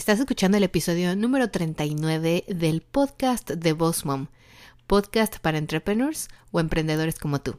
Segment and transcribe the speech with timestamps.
[0.00, 4.28] Estás escuchando el episodio número 39 del podcast de Boss Mom,
[4.86, 7.58] podcast para entrepreneurs o emprendedores como tú.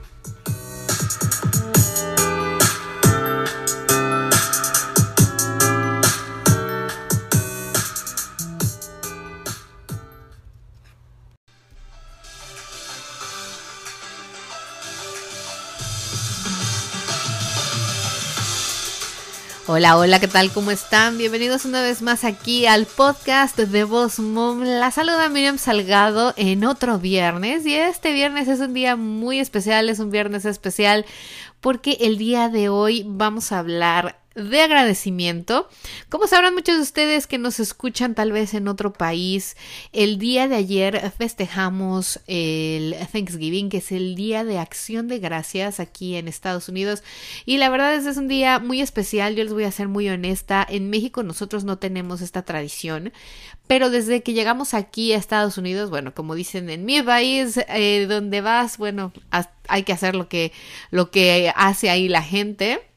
[19.73, 20.51] Hola, hola, ¿qué tal?
[20.51, 21.17] ¿Cómo están?
[21.17, 24.63] Bienvenidos una vez más aquí al podcast de Voz Mom.
[24.63, 29.87] La saluda Miriam Salgado en otro viernes y este viernes es un día muy especial,
[29.87, 31.05] es un viernes especial
[31.61, 35.67] porque el día de hoy vamos a hablar de agradecimiento.
[36.09, 39.57] Como sabrán muchos de ustedes que nos escuchan tal vez en otro país,
[39.91, 45.79] el día de ayer festejamos el Thanksgiving, que es el día de acción de gracias
[45.79, 47.03] aquí en Estados Unidos.
[47.45, 49.89] Y la verdad es que es un día muy especial, yo les voy a ser
[49.89, 50.65] muy honesta.
[50.67, 53.11] En México nosotros no tenemos esta tradición,
[53.67, 58.05] pero desde que llegamos aquí a Estados Unidos, bueno, como dicen en mi país, eh,
[58.07, 59.11] donde vas, bueno,
[59.67, 60.53] hay que hacer lo que,
[60.89, 62.90] lo que hace ahí la gente.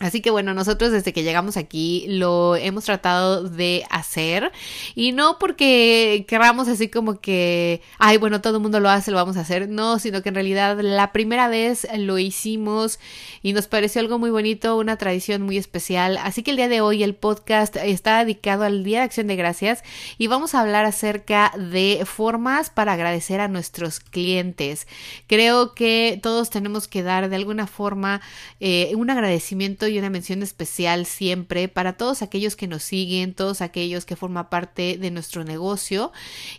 [0.00, 4.50] Así que bueno, nosotros desde que llegamos aquí lo hemos tratado de hacer
[4.96, 9.18] y no porque queramos así como que, ay, bueno, todo el mundo lo hace, lo
[9.18, 12.98] vamos a hacer, no, sino que en realidad la primera vez lo hicimos
[13.40, 16.18] y nos pareció algo muy bonito, una tradición muy especial.
[16.18, 19.36] Así que el día de hoy el podcast está dedicado al Día de Acción de
[19.36, 19.84] Gracias
[20.18, 24.88] y vamos a hablar acerca de formas para agradecer a nuestros clientes.
[25.28, 28.20] Creo que todos tenemos que dar de alguna forma
[28.58, 33.60] eh, un agradecimiento y una mención especial siempre para todos aquellos que nos siguen, todos
[33.60, 36.12] aquellos que forman parte de nuestro negocio.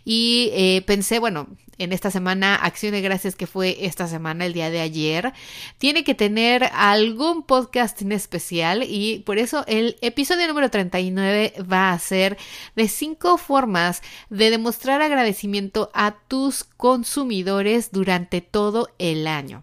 [0.04, 4.52] Y eh, pensé, bueno, en esta semana, Acción de Gracias que fue esta semana, el
[4.52, 5.32] día de ayer,
[5.78, 11.92] tiene que tener algún podcast en especial y por eso el episodio número 39 va
[11.92, 12.38] a ser
[12.74, 19.62] de cinco formas de demostrar agradecimiento a tus consumidores durante todo el año.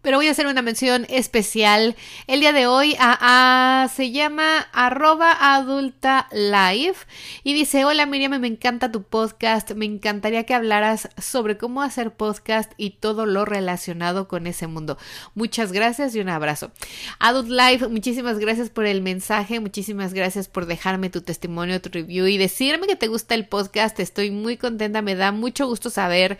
[0.00, 1.96] Pero voy a hacer una mención especial
[2.28, 2.94] el día de hoy.
[3.00, 6.94] A, se llama arroba adulta live
[7.42, 9.72] y dice, hola Miriam, me encanta tu podcast.
[9.72, 14.98] Me encantaría que hablaras sobre cómo hacer podcast y todo lo relacionado con ese mundo.
[15.34, 16.70] Muchas gracias y un abrazo.
[17.18, 19.58] Adult Live, muchísimas gracias por el mensaje.
[19.58, 23.98] Muchísimas gracias por dejarme tu testimonio, tu review y decirme que te gusta el podcast.
[23.98, 25.02] Estoy muy contenta.
[25.02, 26.38] Me da mucho gusto saber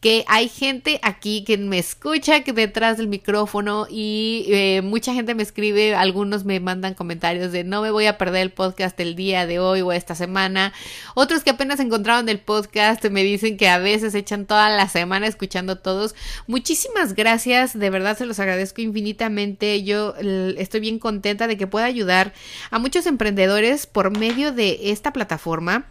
[0.00, 5.34] que hay gente aquí que me escucha, que detrás del micrófono y eh, mucha gente
[5.34, 9.16] me escribe, algunos me mandan comentarios de no me voy a perder el podcast el
[9.16, 10.72] día de hoy o esta semana.
[11.14, 15.26] Otros que apenas encontraron el podcast me dicen que a veces echan toda la semana
[15.26, 16.14] escuchando todos.
[16.46, 19.82] Muchísimas gracias, de verdad se los agradezco infinitamente.
[19.82, 20.14] Yo
[20.58, 22.32] estoy bien contenta de que pueda ayudar
[22.70, 25.86] a muchos emprendedores por medio de esta plataforma.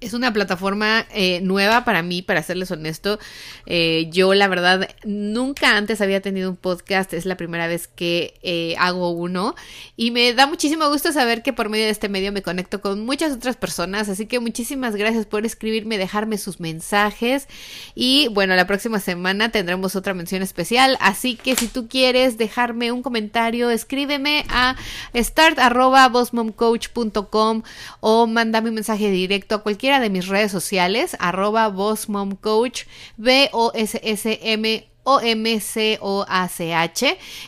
[0.00, 3.18] Es una plataforma eh, nueva para mí, para serles honesto.
[3.66, 7.12] Eh, yo, la verdad, nunca antes había tenido un podcast.
[7.12, 9.54] Es la primera vez que eh, hago uno.
[9.96, 13.04] Y me da muchísimo gusto saber que por medio de este medio me conecto con
[13.04, 14.08] muchas otras personas.
[14.08, 17.48] Así que muchísimas gracias por escribirme, dejarme sus mensajes.
[17.94, 20.96] Y bueno, la próxima semana tendremos otra mención especial.
[21.00, 24.76] Así que si tú quieres dejarme un comentario, escríbeme a
[25.14, 27.62] start.bossmomcoach.com
[28.00, 32.82] o mándame un mensaje directo a cualquier de mis redes sociales, arroba bossmomcoach,
[33.16, 35.98] B-O-S-S-M O-M-C-O-A-C-H,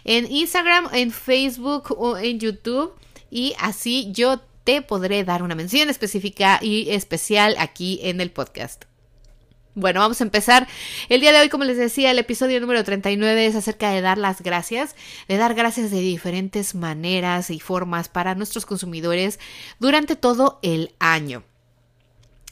[0.04, 2.94] en Instagram, en Facebook o en YouTube.
[3.30, 8.84] Y así yo te podré dar una mención específica y especial aquí en el podcast.
[9.74, 10.68] Bueno, vamos a empezar.
[11.08, 14.18] El día de hoy, como les decía, el episodio número 39 es acerca de dar
[14.18, 14.96] las gracias,
[15.28, 19.38] de dar gracias de diferentes maneras y formas para nuestros consumidores
[19.78, 21.42] durante todo el año.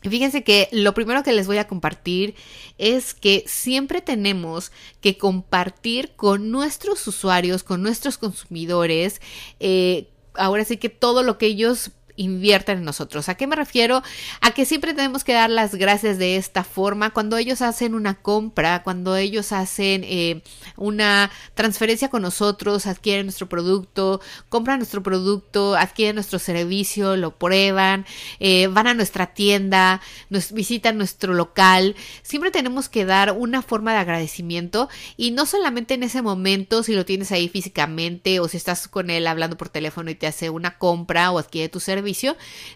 [0.02, 2.34] Fíjense que lo primero que les voy a compartir
[2.78, 9.20] es que siempre tenemos que compartir con nuestros usuarios, con nuestros consumidores,
[9.58, 13.28] eh, ahora sí que todo lo que ellos invierten en nosotros.
[13.28, 14.02] ¿A qué me refiero?
[14.40, 18.14] A que siempre tenemos que dar las gracias de esta forma cuando ellos hacen una
[18.14, 20.42] compra, cuando ellos hacen eh,
[20.76, 24.20] una transferencia con nosotros, adquieren nuestro producto,
[24.50, 28.04] compran nuestro producto, adquieren nuestro servicio, lo prueban,
[28.38, 31.96] eh, van a nuestra tienda, nos visitan nuestro local.
[32.22, 36.94] Siempre tenemos que dar una forma de agradecimiento y no solamente en ese momento si
[36.94, 40.50] lo tienes ahí físicamente o si estás con él hablando por teléfono y te hace
[40.50, 42.09] una compra o adquiere tu servicio,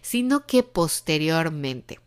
[0.02, 2.00] sino que posteriormente.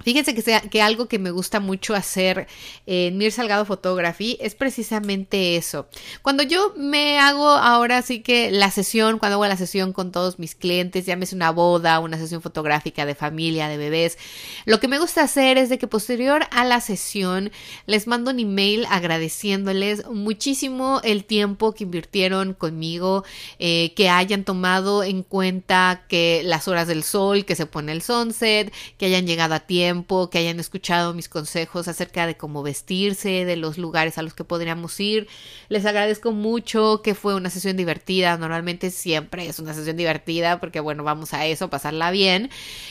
[0.00, 2.46] Fíjense que, sea, que algo que me gusta mucho hacer
[2.86, 5.88] en Mir Salgado Photography es precisamente eso.
[6.22, 10.38] Cuando yo me hago ahora sí que la sesión, cuando hago la sesión con todos
[10.38, 14.18] mis clientes, llámese una boda, una sesión fotográfica de familia, de bebés,
[14.66, 17.50] lo que me gusta hacer es de que posterior a la sesión
[17.86, 23.24] les mando un email agradeciéndoles muchísimo el tiempo que invirtieron conmigo,
[23.58, 28.02] eh, que hayan tomado en cuenta que las horas del sol, que se pone el
[28.02, 29.87] sunset, que hayan llegado a tiempo
[30.30, 34.44] que hayan escuchado mis consejos acerca de cómo vestirse, de los lugares a los que
[34.44, 35.28] podríamos ir.
[35.68, 38.36] Les agradezco mucho que fue una sesión divertida.
[38.36, 42.50] Normalmente siempre es una sesión divertida porque, bueno, vamos a eso, pasarla bien.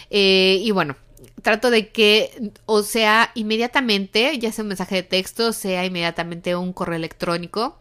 [0.09, 0.95] Eh, y bueno,
[1.41, 6.73] trato de que o sea inmediatamente, ya sea un mensaje de texto, sea inmediatamente un
[6.73, 7.77] correo electrónico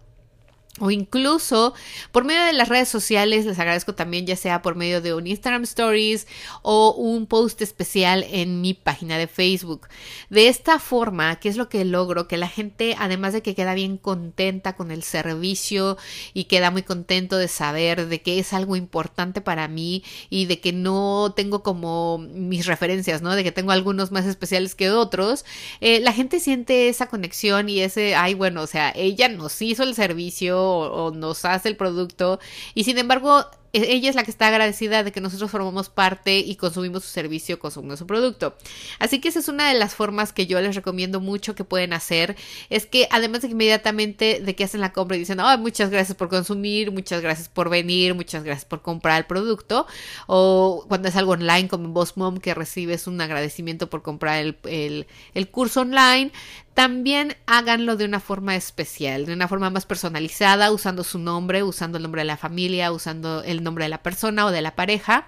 [0.78, 1.74] o incluso
[2.12, 5.26] por medio de las redes sociales, les agradezco también ya sea por medio de un
[5.26, 6.26] Instagram Stories
[6.62, 9.88] o un post especial en mi página de Facebook.
[10.28, 12.28] De esta forma, ¿qué es lo que logro?
[12.28, 15.96] Que la gente, además de que queda bien contenta con el servicio
[16.34, 20.60] y queda muy contento de saber de que es algo importante para mí y de
[20.60, 23.34] que no tengo como mis referencias, ¿no?
[23.34, 25.44] De que tengo algunos más especiales que otros,
[25.80, 29.82] eh, la gente siente esa conexión y ese, ay, bueno, o sea, ella nos hizo
[29.82, 32.38] el servicio o, nos hace el producto.
[32.74, 36.56] Y sin embargo ella es la que está agradecida de que nosotros formamos parte y
[36.56, 38.56] consumimos su servicio, consumimos su producto.
[38.98, 41.92] Así que esa es una de las formas que yo les recomiendo mucho que pueden
[41.92, 42.36] hacer.
[42.70, 45.90] Es que además de que inmediatamente de que hacen la compra y dicen, oh, muchas
[45.90, 49.86] gracias por consumir, muchas gracias por venir, muchas gracias por comprar el producto.
[50.26, 54.38] O cuando es algo online como en Boss Mom que recibes un agradecimiento por comprar
[54.38, 56.32] el, el curso online,
[56.76, 61.96] también háganlo de una forma especial, de una forma más personalizada, usando su nombre, usando
[61.96, 65.26] el nombre de la familia, usando el nombre de la persona o de la pareja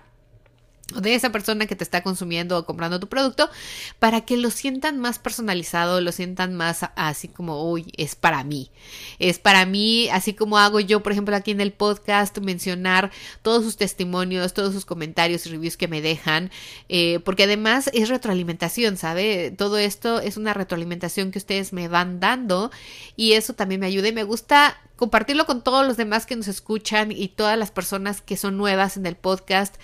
[0.95, 3.51] de esa persona que te está consumiendo o comprando tu producto
[3.99, 8.71] para que lo sientan más personalizado, lo sientan más así como, uy, es para mí.
[9.19, 13.11] Es para mí, así como hago yo, por ejemplo, aquí en el podcast, mencionar
[13.43, 16.51] todos sus testimonios, todos sus comentarios y reviews que me dejan,
[16.89, 19.53] eh, porque además es retroalimentación, ¿sabe?
[19.57, 22.71] Todo esto es una retroalimentación que ustedes me van dando
[23.15, 26.49] y eso también me ayuda y me gusta compartirlo con todos los demás que nos
[26.49, 29.77] escuchan y todas las personas que son nuevas en el podcast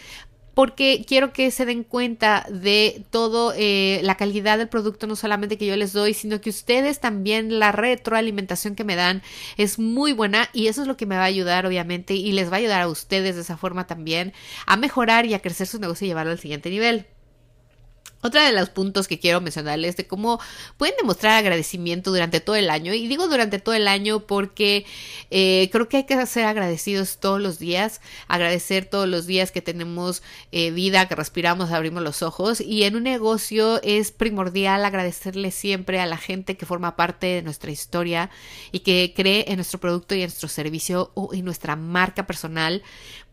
[0.54, 5.58] porque quiero que se den cuenta de todo eh, la calidad del producto, no solamente
[5.58, 9.22] que yo les doy, sino que ustedes también la retroalimentación que me dan
[9.56, 12.50] es muy buena y eso es lo que me va a ayudar obviamente y les
[12.50, 14.32] va a ayudar a ustedes de esa forma también
[14.66, 17.06] a mejorar y a crecer su negocio y llevarlo al siguiente nivel.
[18.26, 20.40] Otra de los puntos que quiero mencionarles de cómo
[20.78, 22.94] pueden demostrar agradecimiento durante todo el año.
[22.94, 24.86] Y digo durante todo el año porque
[25.30, 28.00] eh, creo que hay que ser agradecidos todos los días.
[28.26, 30.22] Agradecer todos los días que tenemos
[30.52, 32.62] eh, vida, que respiramos, abrimos los ojos.
[32.62, 37.42] Y en un negocio es primordial agradecerle siempre a la gente que forma parte de
[37.42, 38.30] nuestra historia
[38.72, 42.82] y que cree en nuestro producto y en nuestro servicio o en nuestra marca personal.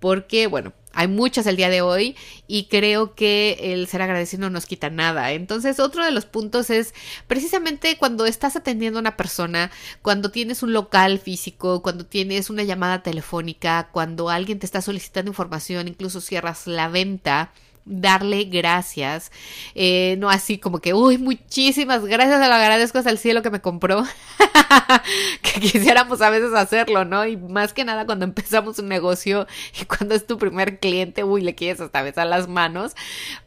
[0.02, 2.16] Porque, bueno, hay muchas el día de hoy
[2.48, 5.32] y creo que el ser agradecido no nos quita nada.
[5.32, 6.94] Entonces, otro de los puntos es
[7.28, 9.72] precisamente cuando estás atendiendo a una persona,
[10.02, 15.30] cuando tienes un local físico, cuando tienes una llamada telefónica, cuando alguien te está solicitando
[15.30, 17.52] información, incluso cierras la venta
[17.86, 19.32] darle gracias,
[19.76, 23.62] eh, no así como que, uy, muchísimas gracias, lo agradezco hasta el cielo que me
[23.62, 24.04] compró,
[25.42, 27.26] que quisiéramos a veces hacerlo, ¿no?
[27.26, 29.48] Y más que nada cuando empezamos un negocio
[29.82, 32.96] y cuando es tu primer cliente, uy, le quieres hasta besar las manos,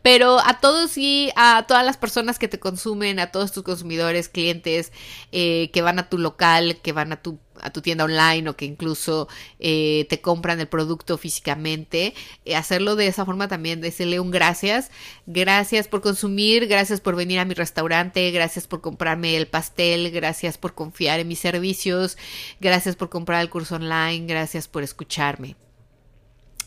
[0.03, 4.29] pero a todos y a todas las personas que te consumen, a todos tus consumidores,
[4.29, 4.93] clientes
[5.33, 8.57] eh, que van a tu local, que van a tu a tu tienda online o
[8.57, 14.21] que incluso eh, te compran el producto físicamente, eh, hacerlo de esa forma también, decirle
[14.21, 14.91] un gracias,
[15.27, 20.59] gracias por consumir, gracias por venir a mi restaurante, gracias por comprarme el pastel, gracias
[20.59, 22.17] por confiar en mis servicios,
[22.61, 25.57] gracias por comprar el curso online, gracias por escucharme.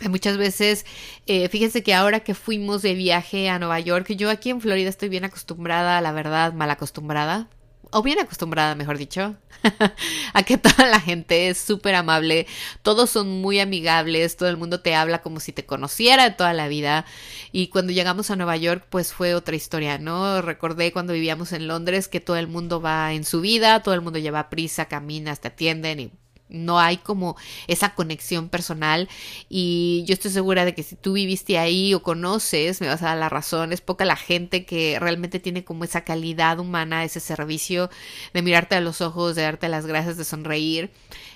[0.10, 0.86] Muchas veces,
[1.26, 4.90] eh, fíjense que ahora que fuimos de viaje a Nueva York, yo aquí en Florida
[4.90, 7.50] estoy bien acostumbrada, la verdad, mal acostumbrada,
[7.92, 9.36] o bien acostumbrada, mejor dicho,
[10.34, 12.48] a que toda la gente es súper amable,
[12.82, 16.68] todos son muy amigables, todo el mundo te habla como si te conociera toda la
[16.68, 17.06] vida.
[17.52, 20.42] Y cuando llegamos a Nueva York, pues fue otra historia, ¿no?
[20.42, 24.02] Recordé cuando vivíamos en Londres que todo el mundo va en su vida, todo el
[24.02, 26.12] mundo lleva prisa, camina, te atienden y
[26.50, 27.36] no hay como
[27.68, 29.10] esa conexión personal
[29.50, 33.08] y yo estoy segura de que si tú viviste ahí o conoces, me vas a
[33.08, 37.20] dar la razón, es poca la gente que realmente tiene como esa calidad humana, ese
[37.20, 37.90] servicio
[38.34, 40.92] de mirarte a los ojos, de darte las gracias, de sonreír.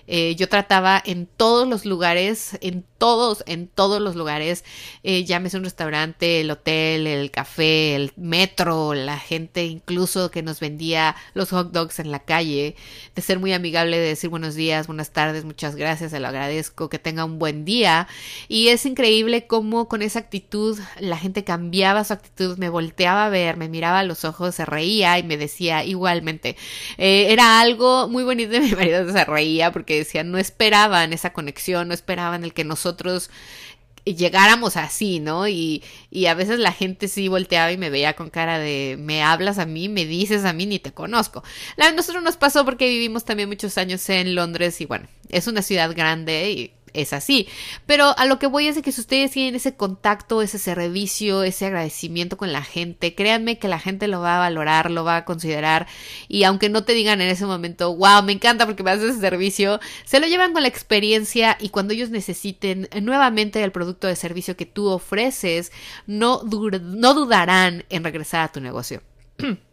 [0.08, 4.64] Eh, yo trataba en todos los lugares, en todos, en todos los lugares,
[5.04, 10.60] eh, llámese un restaurante, el hotel, el café, el metro, la gente incluso que nos
[10.60, 12.76] vendía los hot dogs en la calle,
[13.16, 16.90] de ser muy amigable, de decir buenos días, buenas tardes, muchas gracias, se lo agradezco,
[16.90, 18.08] que tenga un buen día.
[18.48, 23.30] Y es increíble cómo con esa actitud la gente cambiaba su actitud, me volteaba a
[23.30, 26.56] ver, me miraba a los ojos, se reía y me decía igualmente.
[26.98, 31.88] Eh, era algo muy bonito mi marido, se reía porque decían, no esperaban esa conexión,
[31.88, 33.30] no esperaban el que nosotros
[34.06, 35.48] llegáramos así, ¿no?
[35.48, 39.22] Y, y, a veces la gente sí volteaba y me veía con cara de, me
[39.22, 41.44] hablas a mí, me dices a mí, ni te conozco.
[41.78, 45.62] A nosotros nos pasó porque vivimos también muchos años en Londres y bueno, es una
[45.62, 47.48] ciudad grande y es así.
[47.86, 51.44] Pero a lo que voy es de que si ustedes tienen ese contacto, ese servicio,
[51.44, 55.18] ese agradecimiento con la gente, créanme que la gente lo va a valorar, lo va
[55.18, 55.88] a considerar
[56.28, 59.22] y aunque no te digan en ese momento, wow, me encanta porque me haces ese
[59.22, 64.16] servicio, se lo llevan con la experiencia y cuando ellos necesiten nuevamente el producto de
[64.16, 65.72] servicio que tú ofreces,
[66.08, 69.02] no, no dudarán en regresar a tu negocio.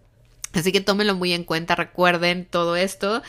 [0.58, 3.22] Así que tómenlo muy en cuenta, recuerden todo esto.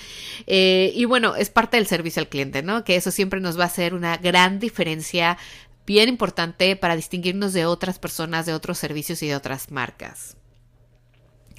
[0.48, 2.84] Eh, y bueno, es parte del servicio al cliente, ¿no?
[2.84, 5.38] Que eso siempre nos va a hacer una gran diferencia
[5.86, 10.39] bien importante para distinguirnos de otras personas, de otros servicios y de otras marcas.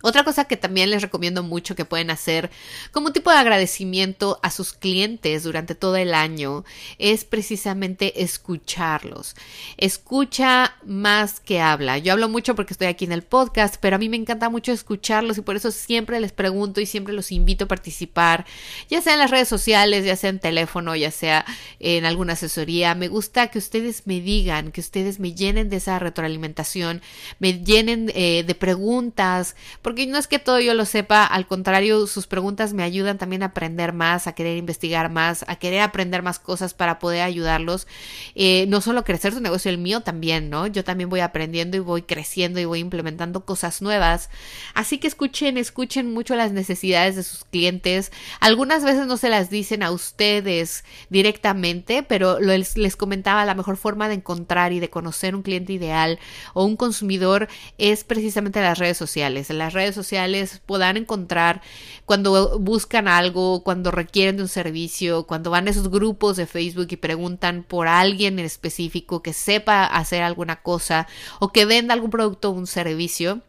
[0.02, 2.50] Otra cosa que también les recomiendo mucho que pueden hacer
[2.92, 6.64] como tipo de agradecimiento a sus clientes durante todo el año
[6.98, 9.34] es precisamente escucharlos.
[9.76, 11.98] Escucha más que habla.
[11.98, 14.72] Yo hablo mucho porque estoy aquí en el podcast, pero a mí me encanta mucho
[14.72, 18.46] escucharlos y por eso siempre les pregunto y siempre los invito a participar,
[18.88, 21.44] ya sea en las redes sociales, ya sea en teléfono, ya sea
[21.78, 22.94] en alguna asesoría.
[22.94, 27.02] Me gusta que ustedes me digan, que ustedes me llenen de esa retroalimentación,
[27.38, 29.56] me llenen eh, de preguntas
[29.90, 33.42] porque no es que todo yo lo sepa, al contrario, sus preguntas me ayudan también
[33.42, 37.88] a aprender más, a querer investigar más, a querer aprender más cosas para poder ayudarlos.
[38.36, 40.68] Eh, no solo crecer su negocio, el mío también, ¿no?
[40.68, 44.30] Yo también voy aprendiendo y voy creciendo y voy implementando cosas nuevas.
[44.74, 48.12] Así que escuchen, escuchen mucho las necesidades de sus clientes.
[48.38, 54.06] Algunas veces no se las dicen a ustedes directamente, pero les, comentaba la mejor forma
[54.06, 56.20] de encontrar y de conocer un cliente ideal
[56.54, 59.50] o un consumidor es precisamente las redes sociales.
[59.94, 61.62] Sociales puedan encontrar
[62.04, 66.88] cuando buscan algo, cuando requieren de un servicio, cuando van a esos grupos de Facebook
[66.90, 71.06] y preguntan por alguien en específico que sepa hacer alguna cosa
[71.38, 73.42] o que venda algún producto o un servicio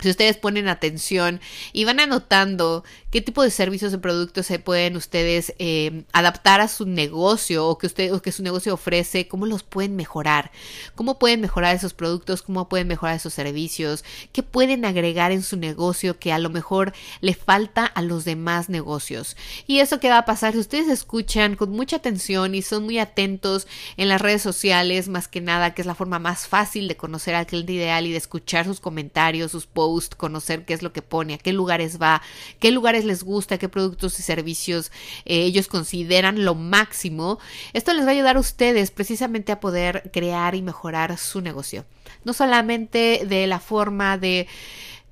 [0.00, 1.40] si ustedes ponen atención
[1.72, 6.68] y van anotando qué tipo de servicios o productos se pueden ustedes eh, adaptar a
[6.68, 10.50] su negocio o que usted o que su negocio ofrece, cómo los pueden mejorar,
[10.94, 15.56] cómo pueden mejorar esos productos, cómo pueden mejorar esos servicios, qué pueden agregar en su
[15.56, 19.36] negocio que a lo mejor le falta a los demás negocios.
[19.66, 22.98] Y eso que va a pasar si ustedes escuchan con mucha atención y son muy
[22.98, 26.96] atentos en las redes sociales, más que nada, que es la forma más fácil de
[26.96, 30.92] conocer al cliente ideal y de escuchar sus comentarios, sus posts conocer qué es lo
[30.92, 32.20] que pone, a qué lugares va,
[32.58, 34.90] qué lugares les gusta, qué productos y servicios
[35.24, 37.38] eh, ellos consideran lo máximo.
[37.72, 41.84] Esto les va a ayudar a ustedes precisamente a poder crear y mejorar su negocio.
[42.24, 44.46] No solamente de la forma de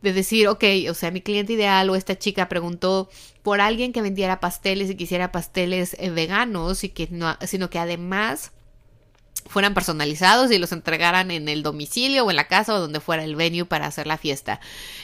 [0.03, 3.09] de decir, ok, o sea, mi cliente ideal o esta chica preguntó
[3.43, 7.79] por alguien que vendiera pasteles y quisiera pasteles eh, veganos y que no, sino que
[7.79, 8.53] además
[9.49, 13.25] fueran personalizados y los entregaran en el domicilio o en la casa o donde fuera
[13.25, 14.61] el venue para hacer la fiesta.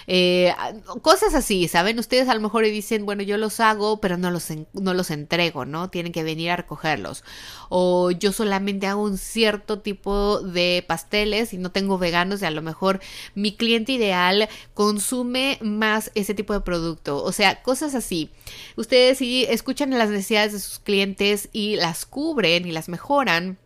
[0.07, 0.55] Eh,
[1.03, 1.99] cosas así, ¿saben?
[1.99, 5.65] Ustedes a lo mejor dicen, bueno, yo los hago, pero no los, no los entrego,
[5.65, 5.91] ¿no?
[5.91, 7.25] Tienen que venir a recogerlos.
[7.69, 12.51] O yo solamente hago un cierto tipo de pasteles y no tengo veganos y a
[12.51, 13.01] lo mejor
[13.35, 17.23] mi cliente ideal consume más ese tipo de producto.
[17.23, 18.31] O sea, cosas así.
[18.77, 23.59] Ustedes si escuchan las necesidades de sus clientes y las cubren y las mejoran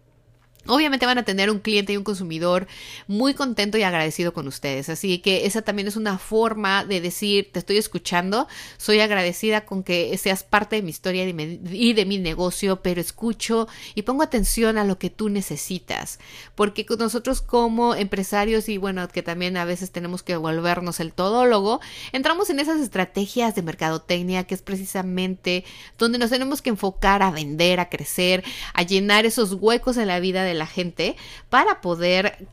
[0.67, 2.67] Obviamente van a tener un cliente y un consumidor
[3.07, 4.89] muy contento y agradecido con ustedes.
[4.89, 9.83] Así que esa también es una forma de decir, te estoy escuchando, soy agradecida con
[9.83, 14.79] que seas parte de mi historia y de mi negocio, pero escucho y pongo atención
[14.79, 16.19] a lo que tú necesitas.
[16.55, 21.81] Porque nosotros como empresarios y bueno, que también a veces tenemos que volvernos el todólogo,
[22.13, 25.65] entramos en esas estrategias de mercadotecnia que es precisamente
[25.99, 28.45] donde nos tenemos que enfocar a vender, a crecer,
[28.75, 31.17] a llenar esos huecos en la vida de la gente
[31.49, 32.49] para poder,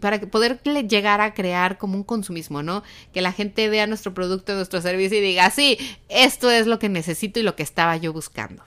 [0.00, 2.82] para poder llegar a crear como un consumismo, ¿no?
[3.12, 5.78] Que la gente vea nuestro producto, nuestro servicio y diga, sí,
[6.08, 8.64] esto es lo que necesito y lo que estaba yo buscando.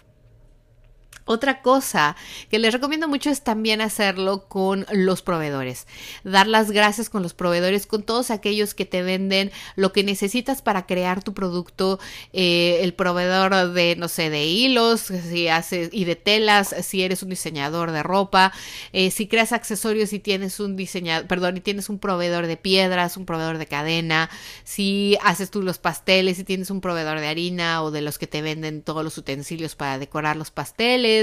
[1.27, 2.15] Otra cosa
[2.51, 5.88] que les recomiendo mucho es también hacerlo con los proveedores.
[6.24, 10.62] Dar las gracias con los proveedores, con todos aquellos que te venden lo que necesitas
[10.62, 12.00] para crear tu producto.
[12.32, 17.24] Eh, el proveedor de, no sé, de hilos, si haces, y de telas, si eres
[17.24, 18.53] un diseñador de ropa,
[18.94, 23.17] eh, si creas accesorios y tienes un diseñador, perdón, y tienes un proveedor de piedras,
[23.17, 24.29] un proveedor de cadena,
[24.63, 28.27] si haces tú los pasteles, si tienes un proveedor de harina o de los que
[28.27, 31.14] te venden todos los utensilios para decorar los pasteles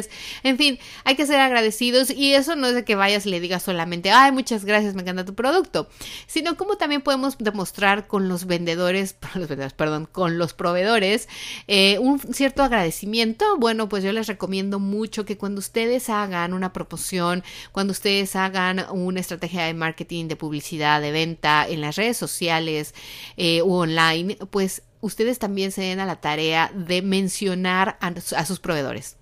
[0.43, 3.41] en fin, hay que ser agradecidos y eso no es de que vayas y le
[3.41, 5.89] digas solamente, ay, muchas gracias, me encanta tu producto,
[6.27, 11.29] sino como también podemos demostrar con los vendedores, los vendedores perdón, con los proveedores,
[11.69, 13.57] eh, un cierto agradecimiento.
[13.59, 18.85] Bueno, pues yo les recomiendo mucho que cuando ustedes hagan una promoción, cuando ustedes hagan
[18.91, 22.95] una estrategia de marketing, de publicidad, de venta en las redes sociales
[23.37, 28.61] eh, o online, pues ustedes también se den a la tarea de mencionar a sus
[28.61, 29.17] proveedores.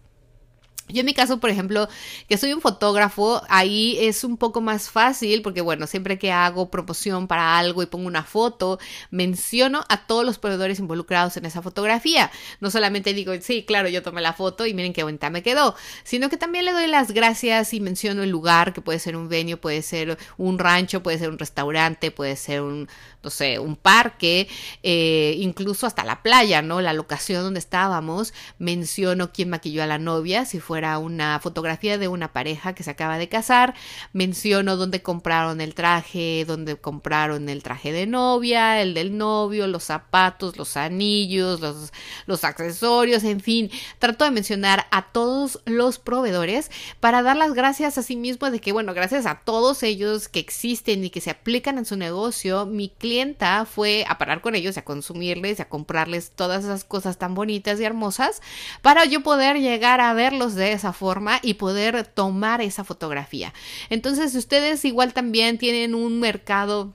[0.92, 1.88] Yo en mi caso, por ejemplo,
[2.28, 6.70] que soy un fotógrafo, ahí es un poco más fácil porque, bueno, siempre que hago
[6.70, 8.78] promoción para algo y pongo una foto,
[9.10, 12.30] menciono a todos los proveedores involucrados en esa fotografía.
[12.60, 15.74] No solamente digo, sí, claro, yo tomé la foto y miren qué bonita me quedó,
[16.04, 19.28] sino que también le doy las gracias y menciono el lugar, que puede ser un
[19.28, 22.88] venue, puede ser un rancho, puede ser un restaurante, puede ser un,
[23.22, 24.48] no sé, un parque,
[24.82, 26.80] eh, incluso hasta la playa, ¿no?
[26.80, 32.08] La locación donde estábamos, menciono quién maquilló a la novia, si fuera una fotografía de
[32.08, 33.74] una pareja que se acaba de casar,
[34.12, 39.84] menciono dónde compraron el traje, dónde compraron el traje de novia, el del novio, los
[39.84, 41.92] zapatos, los anillos, los,
[42.26, 46.70] los accesorios, en fin, trato de mencionar a todos los proveedores
[47.00, 50.40] para dar las gracias a sí mismo de que, bueno, gracias a todos ellos que
[50.40, 54.76] existen y que se aplican en su negocio, mi clienta fue a parar con ellos,
[54.76, 58.40] a consumirles, a comprarles todas esas cosas tan bonitas y hermosas
[58.82, 63.52] para yo poder llegar a verlos de esa forma y poder tomar esa fotografía.
[63.88, 66.94] Entonces, ustedes igual también tienen un mercado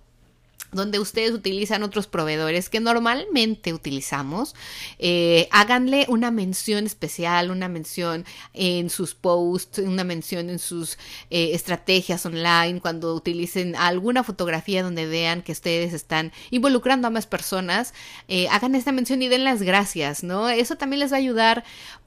[0.75, 4.55] donde ustedes utilizan otros proveedores que normalmente utilizamos,
[4.99, 10.97] eh, háganle una mención especial, una mención en sus posts, una mención en sus
[11.29, 17.25] eh, estrategias online, cuando utilicen alguna fotografía donde vean que ustedes están involucrando a más
[17.25, 17.93] personas,
[18.27, 20.49] eh, hagan esta mención y den las gracias, ¿no?
[20.49, 21.63] Eso también les va a ayudar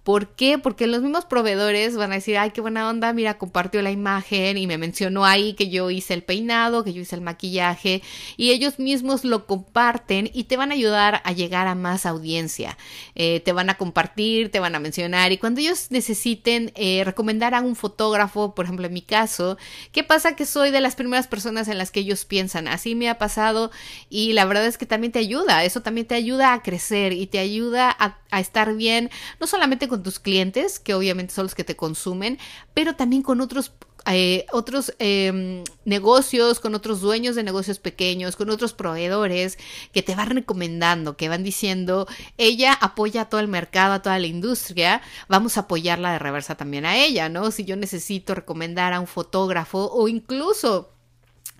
[0.08, 0.56] ¿Por qué?
[0.56, 4.56] Porque los mismos proveedores van a decir, ay, qué buena onda, mira, compartió la imagen
[4.56, 8.00] y me mencionó ahí que yo hice el peinado, que yo hice el maquillaje
[8.38, 12.78] y ellos mismos lo comparten y te van a ayudar a llegar a más audiencia.
[13.16, 17.54] Eh, te van a compartir, te van a mencionar y cuando ellos necesiten eh, recomendar
[17.54, 19.58] a un fotógrafo, por ejemplo en mi caso,
[19.92, 20.36] ¿qué pasa?
[20.36, 23.70] Que soy de las primeras personas en las que ellos piensan, así me ha pasado
[24.08, 27.26] y la verdad es que también te ayuda, eso también te ayuda a crecer y
[27.26, 31.54] te ayuda a, a estar bien, no solamente con tus clientes, que obviamente son los
[31.54, 32.38] que te consumen,
[32.74, 33.72] pero también con otros
[34.10, 39.58] eh, otros em, negocios, con otros dueños de negocios pequeños, con otros proveedores
[39.92, 42.06] que te van recomendando, que van diciendo,
[42.38, 46.54] ella apoya a todo el mercado, a toda la industria, vamos a apoyarla de reversa
[46.54, 47.50] también a ella, ¿no?
[47.50, 50.97] Si yo necesito recomendar a un fotógrafo o incluso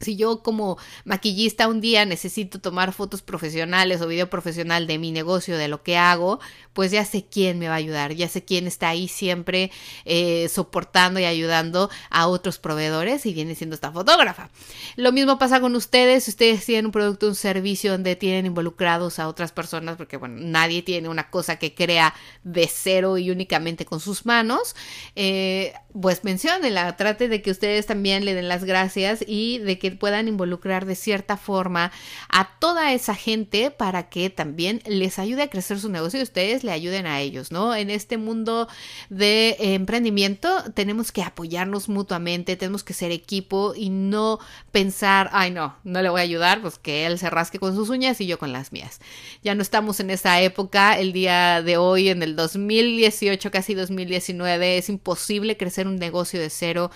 [0.01, 5.13] si yo como maquillista un día necesito tomar fotos profesionales o video profesional de mi
[5.13, 6.41] negocio, de lo que hago,
[6.73, 9.73] pues ya sé quién me va a ayudar, ya sé quién está ahí siempre
[10.05, 14.51] eh, soportando y ayudando a otros proveedores y viene siendo esta fotógrafa.
[14.97, 19.19] Lo mismo pasa con ustedes, si ustedes tienen un producto, un servicio donde tienen involucrados
[19.19, 23.85] a otras personas, porque bueno, nadie tiene una cosa que crea de cero y únicamente
[23.85, 24.77] con sus manos,
[25.17, 29.88] eh, pues menciónenla, trate de que ustedes también le den las gracias y de que
[29.96, 31.92] puedan involucrar de cierta forma
[32.29, 36.64] a toda esa gente para que también les ayude a crecer su negocio y ustedes
[36.64, 37.74] le ayuden a ellos, ¿no?
[37.74, 38.68] En este mundo
[39.09, 44.38] de emprendimiento tenemos que apoyarnos mutuamente, tenemos que ser equipo y no
[44.72, 47.88] pensar, ay no, no le voy a ayudar, pues que él se rasque con sus
[47.88, 49.01] uñas y yo con las mías.
[49.42, 54.79] Ya no estamos en esa época, el día de hoy, en el 2018, casi 2019,
[54.79, 56.90] es imposible crecer un negocio de cero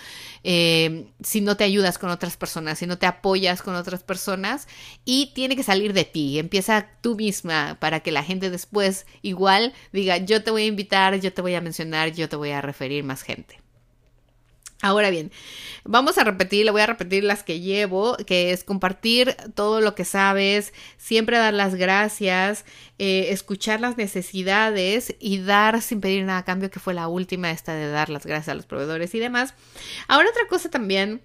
[0.44, 4.66] eh, si no te ayudas con otras personas, si no te apoyas con otras personas
[5.04, 9.72] y tiene que salir de ti, empieza tú misma para que la gente después igual
[9.92, 12.60] diga, yo te voy a invitar, yo te voy a mencionar, yo te voy a
[12.60, 13.60] referir más gente.
[14.80, 15.30] Ahora bien,
[15.84, 19.94] vamos a repetir, le voy a repetir las que llevo, que es compartir todo lo
[19.94, 22.64] que sabes, siempre dar las gracias,
[22.98, 27.52] eh, escuchar las necesidades y dar sin pedir nada a cambio, que fue la última
[27.52, 29.54] esta de dar las gracias a los proveedores y demás.
[30.08, 31.22] Ahora otra cosa también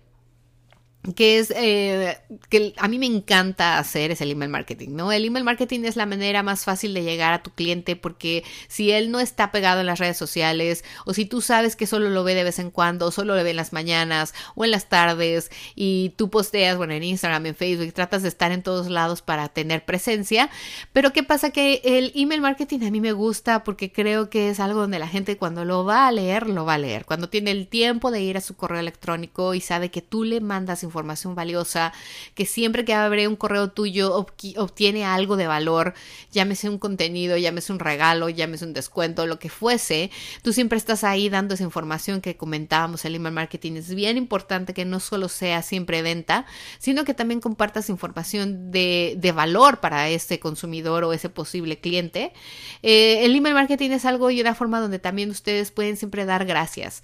[1.16, 5.12] que es eh, que a mí me encanta hacer es el email marketing, ¿no?
[5.12, 8.92] El email marketing es la manera más fácil de llegar a tu cliente porque si
[8.92, 12.24] él no está pegado en las redes sociales o si tú sabes que solo lo
[12.24, 15.50] ve de vez en cuando, solo lo ve en las mañanas o en las tardes
[15.76, 19.48] y tú posteas, bueno, en Instagram, en Facebook, tratas de estar en todos lados para
[19.50, 20.50] tener presencia,
[20.92, 21.52] pero ¿qué pasa?
[21.52, 25.08] Que el email marketing a mí me gusta porque creo que es algo donde la
[25.08, 28.22] gente cuando lo va a leer, lo va a leer, cuando tiene el tiempo de
[28.22, 31.94] ir a su correo electrónico y sabe que tú le mandas información valiosa,
[32.34, 35.94] que siempre que abre un correo tuyo obtiene algo de valor,
[36.32, 40.10] llámese un contenido, llámese un regalo, llámese un descuento, lo que fuese,
[40.42, 44.74] tú siempre estás ahí dando esa información que comentábamos, el email marketing es bien importante
[44.74, 46.46] que no solo sea siempre venta,
[46.80, 52.34] sino que también compartas información de, de valor para ese consumidor o ese posible cliente.
[52.82, 56.46] Eh, el email marketing es algo y una forma donde también ustedes pueden siempre dar
[56.46, 57.04] gracias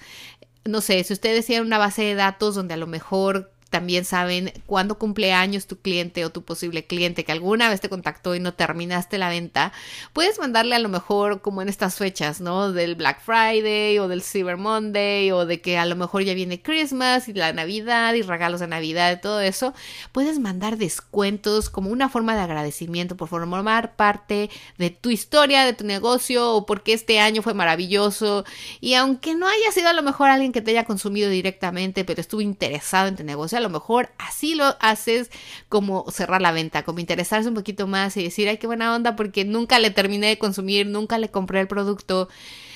[0.65, 4.54] no sé, si ustedes tienen una base de datos donde a lo mejor también saben
[4.68, 8.40] cuándo cumple años tu cliente o tu posible cliente que alguna vez te contactó y
[8.40, 9.74] no terminaste la venta,
[10.14, 12.72] puedes mandarle a lo mejor como en estas fechas, ¿no?
[12.72, 16.62] Del Black Friday o del Cyber Monday o de que a lo mejor ya viene
[16.62, 19.74] Christmas y la Navidad y regalos de Navidad y todo eso,
[20.12, 25.74] puedes mandar descuentos como una forma de agradecimiento por formar parte de tu historia, de
[25.74, 28.46] tu negocio o porque este año fue maravilloso
[28.82, 32.22] y aunque no haya sido a lo mejor alguien que te haya consumido directamente, pero
[32.22, 35.32] estuvo interesado en tu negocio, lo mejor así lo haces
[35.69, 39.15] como cerrar la venta, como interesarse un poquito más y decir, ay, qué buena onda
[39.15, 42.30] porque nunca le terminé de consumir, nunca le compré el producto.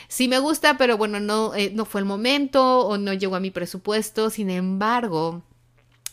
[0.07, 3.41] Sí me gusta, pero bueno, no, eh, no fue el momento o no llegó a
[3.41, 4.29] mi presupuesto.
[4.29, 5.43] Sin embargo,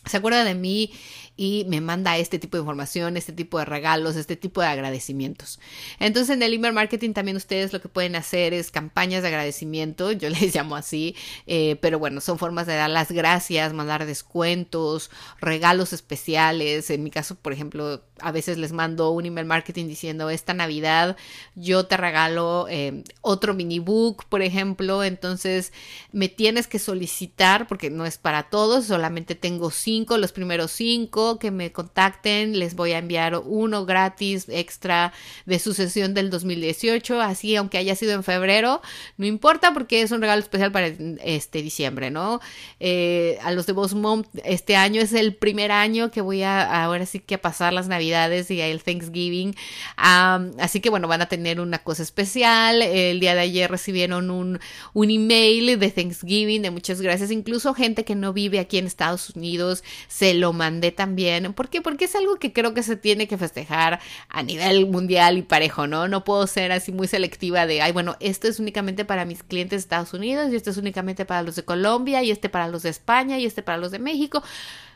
[0.05, 0.91] se acuerda de mí
[1.37, 5.59] y me manda este tipo de información, este tipo de regalos, este tipo de agradecimientos.
[5.99, 10.11] Entonces en el email marketing también ustedes lo que pueden hacer es campañas de agradecimiento,
[10.13, 11.15] yo les llamo así,
[11.47, 16.89] eh, pero bueno, son formas de dar las gracias, mandar descuentos, regalos especiales.
[16.89, 21.17] En mi caso, por ejemplo, a veces les mando un email marketing diciendo esta Navidad
[21.55, 25.73] yo te regalo eh, otro mini book, por ejemplo, entonces
[26.11, 31.24] me tienes que solicitar porque no es para todos, solamente tengo cinco, los primeros cinco
[31.39, 35.13] que me contacten, les voy a enviar uno gratis extra
[35.45, 38.81] de su sesión del 2018, así aunque haya sido en febrero,
[39.17, 40.87] no importa porque es un regalo especial para
[41.23, 42.39] este diciembre, ¿no?
[42.79, 46.83] Eh, a los de Boss Mom, este año es el primer año que voy a
[46.83, 49.55] ahora sí que a pasar las navidades y el Thanksgiving,
[49.97, 54.59] así que bueno, van a tener una cosa especial, el día de ayer recibieron un,
[54.93, 59.31] un email de Thanksgiving, de muchas gracias, incluso gente que no vive aquí en Estados
[59.31, 61.81] Unidos, se lo mandé también bien, ¿Por qué?
[61.81, 63.99] Porque es algo que creo que se tiene que festejar
[64.29, 66.07] a nivel mundial y parejo, ¿no?
[66.07, 69.77] No puedo ser así muy selectiva de, ay, bueno, esto es únicamente para mis clientes
[69.77, 72.83] de Estados Unidos y esto es únicamente para los de Colombia y este para los
[72.83, 74.43] de España y este para los de México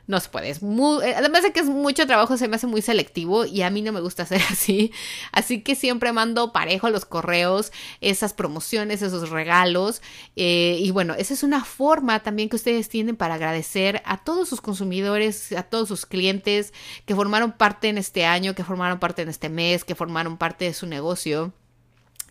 [0.10, 0.50] no se puede.
[0.50, 3.62] Es muy, eh, además de que es mucho trabajo, se me hace muy selectivo y
[3.62, 4.92] a mí no me gusta hacer así.
[5.32, 10.02] Así que siempre mando parejo los correos, esas promociones, esos regalos.
[10.36, 14.50] Eh, y bueno, esa es una forma también que ustedes tienen para agradecer a todos
[14.50, 16.74] sus consumidores, a todos sus clientes
[17.06, 20.66] que formaron parte en este año, que formaron parte en este mes, que formaron parte
[20.66, 21.54] de su negocio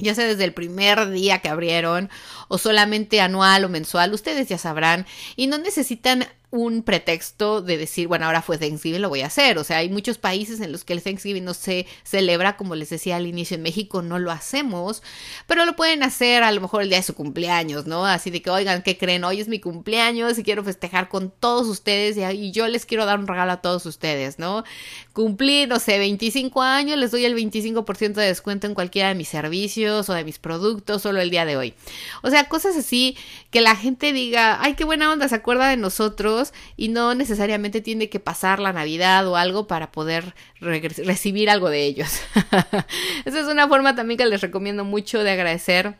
[0.01, 2.09] ya sea desde el primer día que abrieron
[2.47, 8.09] o solamente anual o mensual, ustedes ya sabrán y no necesitan un pretexto de decir,
[8.09, 9.59] bueno, ahora fue Thanksgiving, lo voy a hacer.
[9.59, 12.89] O sea, hay muchos países en los que el Thanksgiving no se celebra, como les
[12.89, 15.03] decía al inicio, en México no lo hacemos,
[15.47, 18.07] pero lo pueden hacer a lo mejor el día de su cumpleaños, ¿no?
[18.07, 19.25] Así de que, oigan, ¿qué creen?
[19.25, 23.19] Hoy es mi cumpleaños y quiero festejar con todos ustedes y, yo les quiero dar
[23.19, 24.65] un regalo a todos ustedes, ¿no?
[25.13, 29.29] Cumplí, no sé, 25 años, les doy el 25% de descuento en cualquiera de mis
[29.29, 31.75] servicios o de mis productos solo el día de hoy.
[32.23, 33.19] O sea, cosas así
[33.51, 36.38] que la gente diga, ay, qué buena onda, se acuerda de nosotros
[36.77, 41.85] y no necesariamente tiene que pasar la Navidad o algo para poder recibir algo de
[41.85, 42.21] ellos.
[43.25, 45.97] Esa es una forma también que les recomiendo mucho de agradecer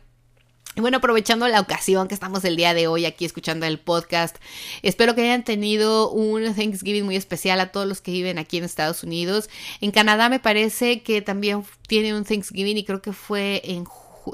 [0.75, 4.37] y bueno, aprovechando la ocasión que estamos el día de hoy aquí escuchando el podcast,
[4.83, 8.63] espero que hayan tenido un Thanksgiving muy especial a todos los que viven aquí en
[8.63, 9.49] Estados Unidos.
[9.81, 13.85] En Canadá me parece que también tiene un Thanksgiving y creo que fue en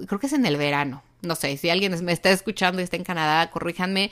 [0.08, 2.98] creo que es en el verano no sé, si alguien me está escuchando y está
[2.98, 4.12] en Canadá, corríjanme.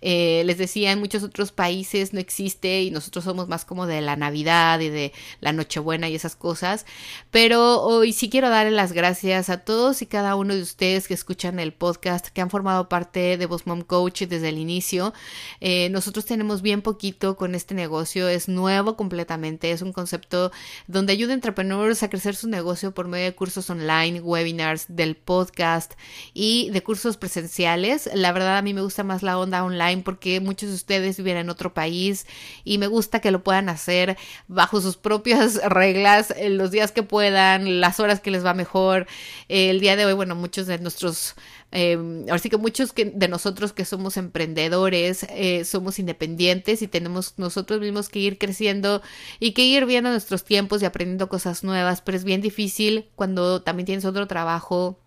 [0.00, 4.00] Eh, les decía, en muchos otros países no existe y nosotros somos más como de
[4.00, 6.86] la Navidad y de la Nochebuena y esas cosas.
[7.30, 11.14] Pero hoy sí quiero darle las gracias a todos y cada uno de ustedes que
[11.14, 15.12] escuchan el podcast, que han formado parte de Boss Mom Coach desde el inicio.
[15.60, 20.52] Eh, nosotros tenemos bien poquito con este negocio, es nuevo completamente, es un concepto
[20.86, 25.16] donde ayuda a entrepreneurs a crecer su negocio por medio de cursos online, webinars, del
[25.16, 25.94] podcast
[26.32, 28.08] y de cursos presenciales.
[28.14, 31.36] La verdad a mí me gusta más la onda online porque muchos de ustedes viven
[31.36, 32.26] en otro país
[32.64, 34.16] y me gusta que lo puedan hacer
[34.48, 39.06] bajo sus propias reglas, los días que puedan, las horas que les va mejor.
[39.48, 41.34] el día de hoy, bueno, muchos de nuestros
[41.76, 41.96] eh,
[42.28, 47.34] ahora sí que muchos que, de nosotros que somos emprendedores, eh, somos independientes y tenemos
[47.36, 49.02] nosotros mismos que ir creciendo
[49.40, 53.60] y que ir viendo nuestros tiempos y aprendiendo cosas nuevas, pero es bien difícil cuando
[53.62, 55.00] también tienes otro trabajo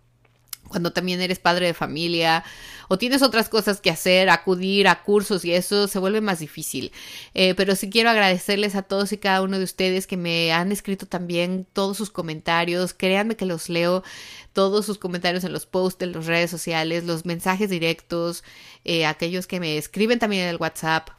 [0.68, 2.44] cuando también eres padre de familia
[2.88, 6.92] o tienes otras cosas que hacer, acudir a cursos y eso se vuelve más difícil.
[7.34, 10.72] Eh, pero sí quiero agradecerles a todos y cada uno de ustedes que me han
[10.72, 12.94] escrito también todos sus comentarios.
[12.94, 14.02] Créanme que los leo
[14.52, 18.42] todos sus comentarios en los posts, en las redes sociales, los mensajes directos,
[18.84, 21.17] eh, aquellos que me escriben también en el WhatsApp.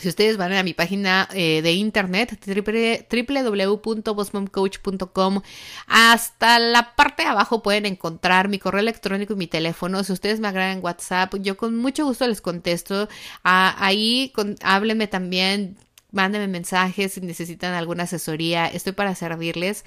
[0.00, 5.42] Si ustedes van a mi página eh, de internet, www.bosmomcoach.com,
[5.86, 10.02] hasta la parte de abajo pueden encontrar mi correo electrónico y mi teléfono.
[10.02, 13.06] Si ustedes me agradan WhatsApp, yo con mucho gusto les contesto.
[13.44, 15.76] Ah, ahí háblenme también
[16.12, 19.84] mándenme mensajes si necesitan alguna asesoría, estoy para servirles.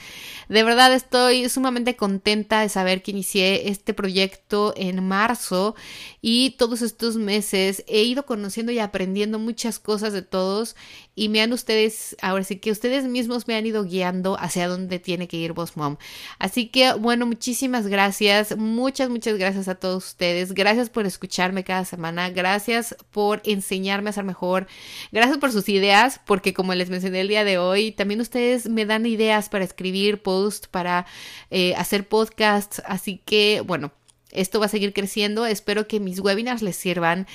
[0.49, 5.75] De verdad estoy sumamente contenta de saber que inicié este proyecto en marzo
[6.21, 10.75] y todos estos meses he ido conociendo y aprendiendo muchas cosas de todos
[11.15, 14.99] y me han ustedes, ahora sí que ustedes mismos me han ido guiando hacia dónde
[14.99, 15.97] tiene que ir Boss Mom.
[16.39, 20.53] Así que bueno, muchísimas gracias, muchas, muchas gracias a todos ustedes.
[20.53, 24.67] Gracias por escucharme cada semana, gracias por enseñarme a ser mejor,
[25.11, 28.85] gracias por sus ideas, porque como les mencioné el día de hoy, también ustedes me
[28.85, 31.05] dan ideas para escribir posts, para
[31.51, 33.91] eh, hacer podcasts, así que bueno.
[34.31, 35.45] Esto va a seguir creciendo.
[35.45, 37.25] Espero que mis webinars les sirvan.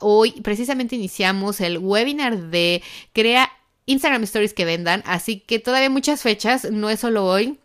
[0.00, 3.52] Hoy precisamente iniciamos el webinar de Crea
[3.84, 5.02] Instagram Stories que vendan.
[5.04, 6.70] Así que todavía muchas fechas.
[6.70, 7.58] No es solo hoy.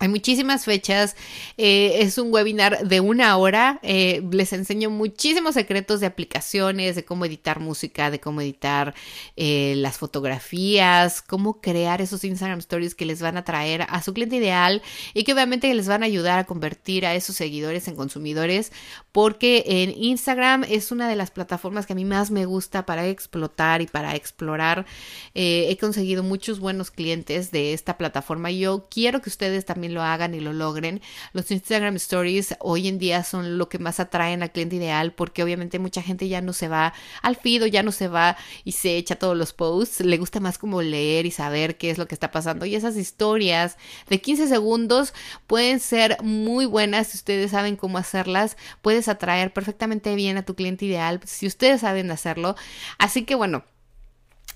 [0.00, 1.14] Hay muchísimas fechas,
[1.56, 7.04] eh, es un webinar de una hora, eh, les enseño muchísimos secretos de aplicaciones, de
[7.04, 8.92] cómo editar música, de cómo editar
[9.36, 14.12] eh, las fotografías, cómo crear esos Instagram Stories que les van a traer a su
[14.12, 14.82] cliente ideal
[15.14, 18.72] y que obviamente les van a ayudar a convertir a esos seguidores en consumidores,
[19.12, 23.06] porque en Instagram es una de las plataformas que a mí más me gusta para
[23.06, 24.86] explotar y para explorar.
[25.34, 30.34] he conseguido muchos buenos clientes de esta plataforma yo quiero que ustedes también lo hagan
[30.34, 31.00] y lo logren.
[31.32, 35.42] Los Instagram Stories hoy en día son lo que más atraen al cliente ideal porque
[35.42, 38.72] obviamente mucha gente ya no se va al feed o ya no se va y
[38.72, 40.00] se echa todos los posts.
[40.00, 42.66] Le gusta más como leer y saber qué es lo que está pasando.
[42.66, 43.76] Y esas historias
[44.08, 45.14] de 15 segundos
[45.46, 48.56] pueden ser muy buenas si ustedes saben cómo hacerlas.
[48.82, 52.56] Puedes atraer perfectamente bien a tu cliente ideal si ustedes saben hacerlo.
[52.98, 53.64] Así que bueno.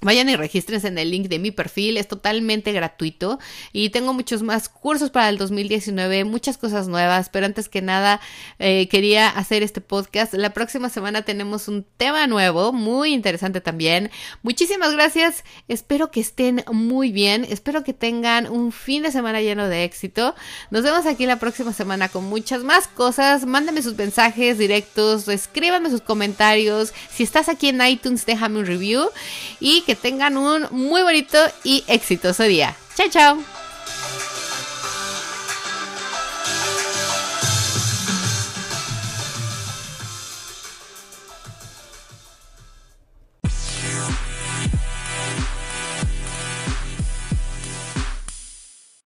[0.01, 3.41] Vayan y regístrense en el link de mi perfil, es totalmente gratuito
[3.73, 8.21] y tengo muchos más cursos para el 2019, muchas cosas nuevas, pero antes que nada
[8.61, 10.35] eh, quería hacer este podcast.
[10.35, 14.11] La próxima semana tenemos un tema nuevo, muy interesante también.
[14.43, 19.69] Muchísimas gracias, espero que estén muy bien, espero que tengan un fin de semana lleno
[19.69, 20.37] de éxito.
[20.71, 23.47] Nos vemos aquí la próxima semana con muchas más cosas.
[23.47, 26.93] Mándenme sus mensajes directos, escríbanme sus comentarios.
[27.11, 29.09] Si estás aquí en iTunes, déjame un review
[29.59, 32.77] y que tengan un muy bonito y exitoso día.
[32.95, 34.38] Chao, chao.